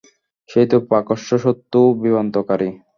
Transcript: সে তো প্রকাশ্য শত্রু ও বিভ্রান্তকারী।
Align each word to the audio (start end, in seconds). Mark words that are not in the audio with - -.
সে 0.49 0.61
তো 0.71 0.77
প্রকাশ্য 0.89 1.29
শত্রু 1.43 1.79
ও 1.85 1.97
বিভ্রান্তকারী। 2.01 2.69